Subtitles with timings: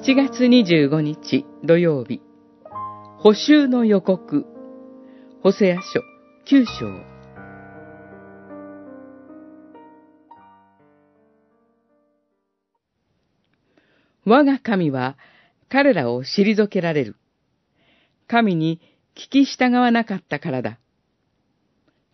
[0.00, 2.22] 7月25日土曜日、
[3.18, 4.46] 補修の予告、
[5.42, 6.00] ホセア書
[6.46, 6.86] 9章。
[14.24, 15.18] 我が神は
[15.68, 17.16] 彼らを退けられる。
[18.26, 18.80] 神に
[19.14, 20.78] 聞き従わなかったからだ。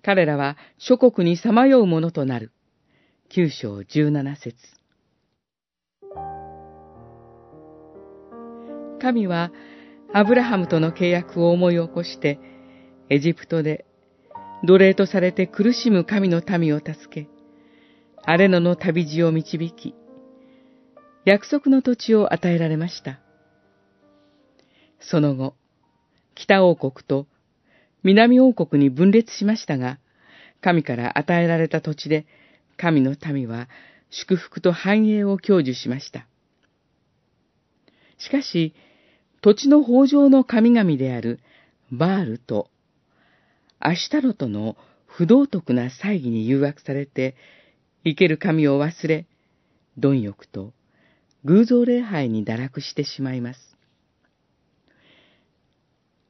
[0.03, 2.51] 彼らは諸国にさまようものとなる。
[3.29, 4.78] 九章十七節
[8.99, 9.53] 神は
[10.13, 12.39] アブラハムとの契約を思い起こして、
[13.11, 13.87] エジプトで
[14.65, 17.29] 奴隷とされて苦しむ神の民を助け、
[18.25, 19.95] アレノの旅路を導き、
[21.25, 23.21] 約束の土地を与えられました。
[25.01, 25.55] その後、
[26.35, 27.27] 北王国と
[28.03, 29.99] 南王国に分裂しましたが、
[30.61, 32.27] 神から与えられた土地で、
[32.77, 33.69] 神の民は
[34.11, 36.27] 祝福と繁栄を享受しました。
[38.19, 38.75] しかし、
[39.41, 41.41] 土地の豊穣の神々である
[41.91, 42.69] バールと
[43.81, 47.37] アシュタロトの不道徳な猜疑に誘惑されて、
[48.05, 49.27] 生ける神を忘れ、
[49.99, 50.73] 貪欲と
[51.45, 53.61] 偶像礼拝に堕落してしまいます。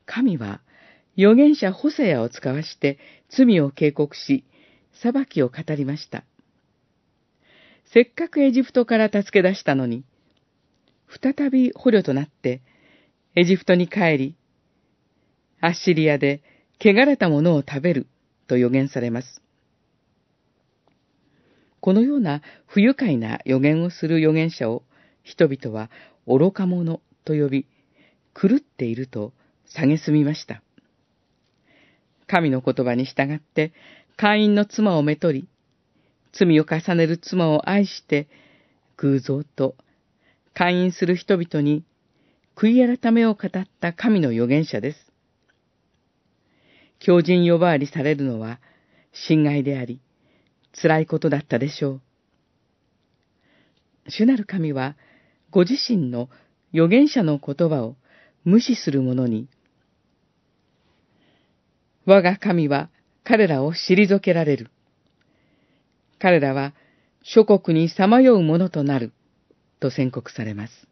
[0.07, 0.61] 神は
[1.17, 2.99] 預言者ホセアを使わして
[3.31, 4.45] 罪を警告し、
[5.03, 6.25] 裁きを語りました。
[7.93, 10.05] せっかくエジプトから助け出したのに、
[11.23, 12.61] 再び捕虜となって、
[13.39, 14.35] エジプトに帰り、
[15.61, 16.43] アッシリアで
[16.81, 18.09] 汚れたものを食べる
[18.49, 19.41] と予言されます。
[21.79, 24.83] このような不愉快な予言をする預言者を
[25.23, 25.89] 人々は
[26.27, 27.67] 愚か者と呼び、
[28.35, 29.33] 狂っていると
[29.73, 30.61] 蔑みました。
[32.27, 33.73] 神の言葉に従って、
[34.17, 35.47] 会員の妻をめとり、
[36.33, 38.27] 罪を重ねる妻を愛して、
[38.97, 39.77] 偶像と
[40.55, 41.85] 会員する人々に
[42.59, 45.13] 悔い改めを語った神の預言者です。
[46.99, 48.59] 強人呼ばわりされるのは
[49.13, 50.01] 侵害であり、
[50.73, 52.01] 辛いことだったでしょう。
[54.09, 54.97] 主なる神は、
[55.53, 56.29] ご自身の
[56.75, 57.95] 預言者の言葉を
[58.45, 59.47] 無視する者に、
[62.07, 62.91] 我が神は
[63.23, 64.71] 彼らを退けられる。
[66.19, 66.75] 彼らは
[67.23, 69.13] 諸国にさまようものとなる、
[69.79, 70.89] と宣告されます。